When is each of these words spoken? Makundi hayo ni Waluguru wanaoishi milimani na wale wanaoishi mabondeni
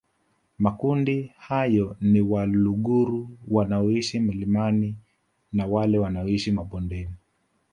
Makundi 0.59 1.31
hayo 1.37 1.97
ni 2.01 2.21
Waluguru 2.21 3.29
wanaoishi 3.47 4.19
milimani 4.19 4.95
na 5.53 5.65
wale 5.65 5.97
wanaoishi 5.97 6.51
mabondeni 6.51 7.15